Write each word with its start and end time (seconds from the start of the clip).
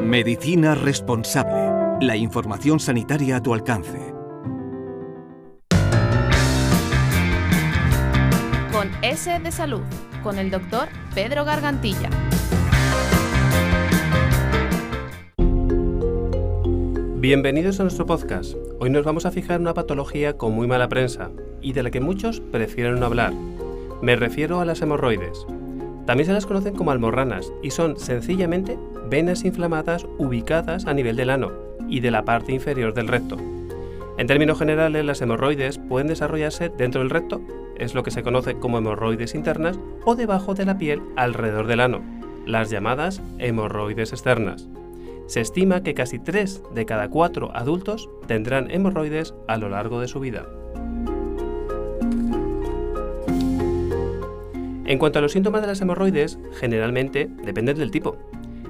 Medicina 0.00 0.74
responsable. 0.76 2.06
La 2.06 2.16
información 2.16 2.78
sanitaria 2.78 3.36
a 3.36 3.42
tu 3.42 3.52
alcance. 3.54 3.98
Con 8.70 8.90
S 9.02 9.40
de 9.40 9.50
Salud, 9.50 9.82
con 10.22 10.38
el 10.38 10.50
doctor 10.50 10.88
Pedro 11.14 11.44
Gargantilla. 11.44 12.10
Bienvenidos 17.16 17.80
a 17.80 17.82
nuestro 17.84 18.06
podcast. 18.06 18.54
Hoy 18.78 18.90
nos 18.90 19.04
vamos 19.04 19.26
a 19.26 19.32
fijar 19.32 19.56
en 19.56 19.62
una 19.62 19.74
patología 19.74 20.36
con 20.36 20.52
muy 20.52 20.68
mala 20.68 20.88
prensa 20.88 21.30
y 21.60 21.72
de 21.72 21.82
la 21.82 21.90
que 21.90 22.00
muchos 22.00 22.40
prefieren 22.40 23.00
no 23.00 23.06
hablar. 23.06 23.32
Me 24.00 24.14
refiero 24.16 24.60
a 24.60 24.64
las 24.64 24.80
hemorroides. 24.82 25.46
También 26.06 26.26
se 26.26 26.32
las 26.32 26.46
conocen 26.46 26.74
como 26.74 26.90
almorranas 26.90 27.52
y 27.62 27.70
son 27.70 27.98
sencillamente 27.98 28.78
venas 29.08 29.44
inflamadas 29.44 30.06
ubicadas 30.18 30.86
a 30.86 30.94
nivel 30.94 31.16
del 31.16 31.30
ano 31.30 31.52
y 31.88 32.00
de 32.00 32.10
la 32.10 32.24
parte 32.24 32.52
inferior 32.52 32.94
del 32.94 33.08
recto. 33.08 33.36
En 34.18 34.26
términos 34.26 34.58
generales, 34.58 35.04
las 35.04 35.20
hemorroides 35.22 35.78
pueden 35.78 36.08
desarrollarse 36.08 36.68
dentro 36.68 37.00
del 37.00 37.10
recto, 37.10 37.40
es 37.76 37.94
lo 37.94 38.02
que 38.02 38.10
se 38.10 38.22
conoce 38.22 38.58
como 38.58 38.78
hemorroides 38.78 39.34
internas, 39.34 39.78
o 40.04 40.14
debajo 40.14 40.54
de 40.54 40.66
la 40.66 40.76
piel 40.76 41.02
alrededor 41.16 41.66
del 41.66 41.80
ano, 41.80 42.02
las 42.46 42.70
llamadas 42.70 43.22
hemorroides 43.38 44.12
externas. 44.12 44.68
Se 45.26 45.40
estima 45.40 45.82
que 45.82 45.94
casi 45.94 46.18
3 46.18 46.62
de 46.74 46.84
cada 46.84 47.08
4 47.08 47.56
adultos 47.56 48.10
tendrán 48.26 48.70
hemorroides 48.70 49.34
a 49.48 49.56
lo 49.56 49.68
largo 49.68 50.00
de 50.00 50.08
su 50.08 50.20
vida. 50.20 50.46
En 54.92 54.98
cuanto 54.98 55.18
a 55.18 55.22
los 55.22 55.32
síntomas 55.32 55.62
de 55.62 55.68
las 55.68 55.80
hemorroides, 55.80 56.38
generalmente 56.52 57.30
dependen 57.42 57.78
del 57.78 57.90
tipo. 57.90 58.18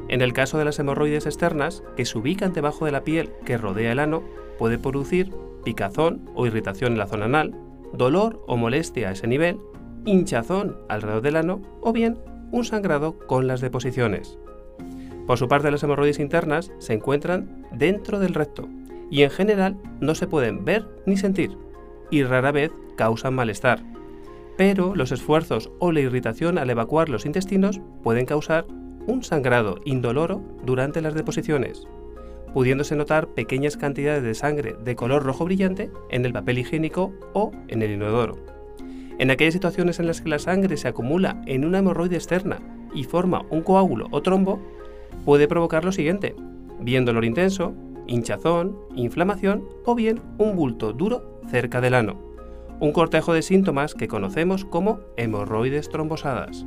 En 0.06 0.22
el 0.22 0.32
caso 0.32 0.56
de 0.56 0.64
las 0.64 0.78
hemorroides 0.78 1.26
externas, 1.26 1.82
que 1.96 2.04
se 2.04 2.16
ubican 2.16 2.52
debajo 2.52 2.86
de 2.86 2.92
la 2.92 3.02
piel 3.02 3.30
que 3.44 3.58
rodea 3.58 3.90
el 3.90 3.98
ano, 3.98 4.22
puede 4.56 4.78
producir 4.78 5.32
picazón 5.64 6.30
o 6.36 6.46
irritación 6.46 6.92
en 6.92 6.98
la 6.98 7.08
zona 7.08 7.24
anal, 7.24 7.56
dolor 7.92 8.40
o 8.46 8.56
molestia 8.56 9.08
a 9.08 9.12
ese 9.14 9.26
nivel, 9.26 9.58
hinchazón 10.04 10.76
alrededor 10.88 11.22
del 11.22 11.34
ano 11.34 11.60
o 11.80 11.92
bien 11.92 12.20
un 12.52 12.64
sangrado 12.64 13.18
con 13.18 13.48
las 13.48 13.60
deposiciones. 13.60 14.38
Por 15.26 15.38
su 15.38 15.48
parte, 15.48 15.72
las 15.72 15.82
hemorroides 15.82 16.20
internas 16.20 16.70
se 16.78 16.92
encuentran 16.92 17.66
dentro 17.72 18.20
del 18.20 18.34
recto 18.34 18.68
y 19.10 19.24
en 19.24 19.30
general 19.30 19.76
no 19.98 20.14
se 20.14 20.28
pueden 20.28 20.64
ver 20.64 20.86
ni 21.04 21.16
sentir 21.16 21.58
y 22.12 22.22
rara 22.22 22.52
vez 22.52 22.70
causan 22.96 23.34
malestar 23.34 23.82
pero 24.56 24.94
los 24.94 25.12
esfuerzos 25.12 25.70
o 25.78 25.92
la 25.92 26.00
irritación 26.00 26.58
al 26.58 26.70
evacuar 26.70 27.08
los 27.08 27.26
intestinos 27.26 27.80
pueden 28.02 28.26
causar 28.26 28.66
un 29.06 29.22
sangrado 29.22 29.78
indoloro 29.84 30.42
durante 30.64 31.00
las 31.00 31.14
deposiciones, 31.14 31.86
pudiéndose 32.52 32.94
notar 32.94 33.28
pequeñas 33.28 33.76
cantidades 33.76 34.22
de 34.22 34.34
sangre 34.34 34.76
de 34.84 34.94
color 34.94 35.24
rojo 35.24 35.44
brillante 35.44 35.90
en 36.10 36.24
el 36.24 36.32
papel 36.32 36.58
higiénico 36.58 37.12
o 37.32 37.52
en 37.68 37.82
el 37.82 37.92
inodoro. 37.92 38.38
En 39.18 39.30
aquellas 39.30 39.54
situaciones 39.54 40.00
en 40.00 40.06
las 40.06 40.20
que 40.20 40.28
la 40.28 40.38
sangre 40.38 40.76
se 40.76 40.88
acumula 40.88 41.42
en 41.46 41.64
una 41.64 41.78
hemorroide 41.78 42.16
externa 42.16 42.60
y 42.94 43.04
forma 43.04 43.44
un 43.50 43.62
coágulo 43.62 44.08
o 44.10 44.22
trombo, 44.22 44.60
puede 45.24 45.48
provocar 45.48 45.84
lo 45.84 45.92
siguiente, 45.92 46.34
bien 46.80 47.04
dolor 47.04 47.24
intenso, 47.24 47.74
hinchazón, 48.06 48.76
inflamación 48.96 49.64
o 49.84 49.94
bien 49.94 50.20
un 50.38 50.56
bulto 50.56 50.92
duro 50.92 51.40
cerca 51.48 51.80
del 51.80 51.94
ano 51.94 52.31
un 52.82 52.90
cortejo 52.90 53.32
de 53.32 53.42
síntomas 53.42 53.94
que 53.94 54.08
conocemos 54.08 54.64
como 54.64 54.98
hemorroides 55.16 55.88
trombosadas. 55.88 56.66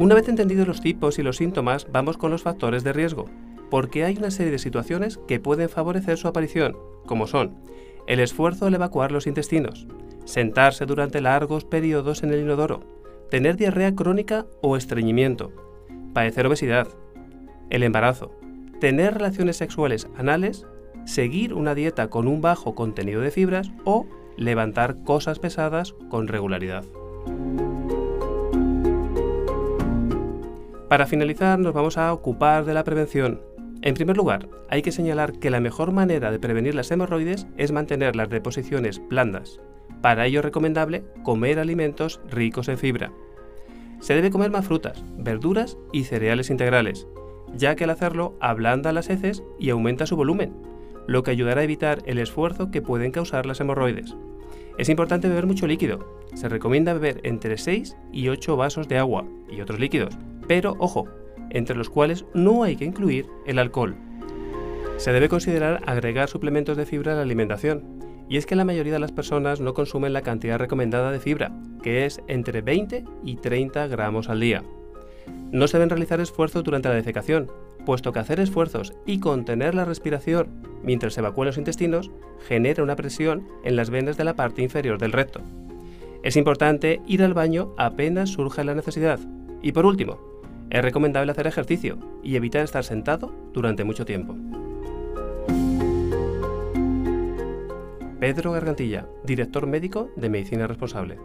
Una 0.00 0.16
vez 0.16 0.28
entendidos 0.28 0.66
los 0.66 0.80
tipos 0.80 1.20
y 1.20 1.22
los 1.22 1.36
síntomas, 1.36 1.86
vamos 1.92 2.16
con 2.16 2.32
los 2.32 2.42
factores 2.42 2.82
de 2.82 2.92
riesgo, 2.92 3.26
porque 3.70 4.02
hay 4.02 4.16
una 4.16 4.32
serie 4.32 4.50
de 4.50 4.58
situaciones 4.58 5.20
que 5.28 5.38
pueden 5.38 5.68
favorecer 5.68 6.18
su 6.18 6.26
aparición, 6.26 6.76
como 7.06 7.28
son 7.28 7.54
el 8.08 8.18
esfuerzo 8.18 8.66
al 8.66 8.74
evacuar 8.74 9.12
los 9.12 9.28
intestinos, 9.28 9.86
sentarse 10.24 10.86
durante 10.86 11.20
largos 11.20 11.64
periodos 11.64 12.24
en 12.24 12.32
el 12.32 12.40
inodoro, 12.40 12.82
tener 13.30 13.56
diarrea 13.56 13.94
crónica 13.94 14.46
o 14.60 14.76
estreñimiento, 14.76 15.52
padecer 16.12 16.48
obesidad, 16.48 16.88
el 17.70 17.84
embarazo, 17.84 18.32
tener 18.80 19.14
relaciones 19.14 19.56
sexuales 19.56 20.08
anales 20.16 20.66
seguir 21.04 21.54
una 21.54 21.74
dieta 21.74 22.08
con 22.08 22.28
un 22.28 22.40
bajo 22.40 22.74
contenido 22.74 23.20
de 23.20 23.30
fibras 23.30 23.72
o 23.84 24.06
levantar 24.36 25.02
cosas 25.04 25.38
pesadas 25.38 25.94
con 26.08 26.28
regularidad. 26.28 26.84
Para 30.88 31.06
finalizar 31.06 31.58
nos 31.58 31.72
vamos 31.72 31.96
a 31.96 32.12
ocupar 32.12 32.64
de 32.64 32.74
la 32.74 32.84
prevención. 32.84 33.40
En 33.80 33.94
primer 33.94 34.16
lugar, 34.16 34.48
hay 34.68 34.82
que 34.82 34.92
señalar 34.92 35.38
que 35.38 35.50
la 35.50 35.60
mejor 35.60 35.90
manera 35.90 36.30
de 36.30 36.38
prevenir 36.38 36.74
las 36.74 36.90
hemorroides 36.90 37.46
es 37.56 37.72
mantener 37.72 38.14
las 38.14 38.28
deposiciones 38.28 39.00
blandas. 39.08 39.58
Para 40.02 40.26
ello 40.26 40.40
es 40.40 40.44
recomendable 40.44 41.04
comer 41.22 41.58
alimentos 41.58 42.20
ricos 42.28 42.68
en 42.68 42.78
fibra. 42.78 43.12
Se 44.00 44.14
debe 44.14 44.30
comer 44.30 44.50
más 44.50 44.66
frutas, 44.66 45.04
verduras 45.16 45.78
y 45.92 46.04
cereales 46.04 46.50
integrales, 46.50 47.06
ya 47.54 47.74
que 47.74 47.84
al 47.84 47.90
hacerlo 47.90 48.36
ablanda 48.40 48.92
las 48.92 49.08
heces 49.10 49.42
y 49.58 49.70
aumenta 49.70 50.06
su 50.06 50.16
volumen, 50.16 50.52
lo 51.06 51.22
que 51.22 51.30
ayudará 51.30 51.60
a 51.60 51.64
evitar 51.64 52.02
el 52.06 52.18
esfuerzo 52.18 52.70
que 52.70 52.82
pueden 52.82 53.12
causar 53.12 53.46
las 53.46 53.60
hemorroides. 53.60 54.16
Es 54.78 54.88
importante 54.88 55.28
beber 55.28 55.46
mucho 55.46 55.66
líquido. 55.66 56.06
Se 56.34 56.48
recomienda 56.48 56.94
beber 56.94 57.20
entre 57.24 57.58
6 57.58 57.96
y 58.12 58.28
8 58.28 58.56
vasos 58.56 58.88
de 58.88 58.98
agua 58.98 59.26
y 59.50 59.60
otros 59.60 59.78
líquidos, 59.78 60.16
pero 60.48 60.76
ojo, 60.78 61.08
entre 61.50 61.76
los 61.76 61.90
cuales 61.90 62.24
no 62.34 62.62
hay 62.62 62.76
que 62.76 62.84
incluir 62.84 63.26
el 63.46 63.58
alcohol. 63.58 63.96
Se 64.96 65.12
debe 65.12 65.28
considerar 65.28 65.82
agregar 65.86 66.28
suplementos 66.28 66.76
de 66.76 66.86
fibra 66.86 67.12
a 67.12 67.16
la 67.16 67.22
alimentación, 67.22 68.00
y 68.28 68.38
es 68.38 68.46
que 68.46 68.56
la 68.56 68.64
mayoría 68.64 68.94
de 68.94 68.98
las 68.98 69.12
personas 69.12 69.60
no 69.60 69.74
consumen 69.74 70.12
la 70.12 70.22
cantidad 70.22 70.58
recomendada 70.58 71.10
de 71.12 71.20
fibra, 71.20 71.52
que 71.82 72.06
es 72.06 72.22
entre 72.28 72.62
20 72.62 73.04
y 73.24 73.36
30 73.36 73.88
gramos 73.88 74.30
al 74.30 74.40
día. 74.40 74.62
No 75.50 75.68
se 75.68 75.76
deben 75.76 75.90
realizar 75.90 76.20
esfuerzos 76.20 76.64
durante 76.64 76.88
la 76.88 76.94
defecación, 76.94 77.50
puesto 77.84 78.12
que 78.12 78.18
hacer 78.18 78.40
esfuerzos 78.40 78.92
y 79.06 79.18
contener 79.20 79.74
la 79.74 79.84
respiración 79.84 80.48
mientras 80.82 81.14
se 81.14 81.20
evacúan 81.20 81.46
los 81.46 81.58
intestinos 81.58 82.10
genera 82.46 82.82
una 82.82 82.96
presión 82.96 83.48
en 83.64 83.76
las 83.76 83.90
venas 83.90 84.16
de 84.16 84.24
la 84.24 84.34
parte 84.34 84.62
inferior 84.62 84.98
del 84.98 85.12
recto. 85.12 85.40
Es 86.22 86.36
importante 86.36 87.00
ir 87.06 87.22
al 87.22 87.34
baño 87.34 87.74
apenas 87.76 88.30
surja 88.30 88.64
la 88.64 88.74
necesidad. 88.74 89.18
Y 89.60 89.72
por 89.72 89.86
último, 89.86 90.18
es 90.70 90.82
recomendable 90.82 91.32
hacer 91.32 91.46
ejercicio 91.46 91.98
y 92.22 92.36
evitar 92.36 92.64
estar 92.64 92.84
sentado 92.84 93.32
durante 93.52 93.84
mucho 93.84 94.04
tiempo. 94.04 94.36
Pedro 98.20 98.52
Gargantilla, 98.52 99.06
director 99.24 99.66
médico 99.66 100.10
de 100.16 100.28
Medicina 100.28 100.68
Responsable. 100.68 101.18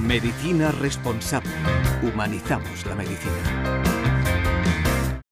Medicina 0.00 0.72
responsable. 0.72 1.50
Humanizamos 2.02 2.86
la 2.86 2.94
medicina. 2.94 3.99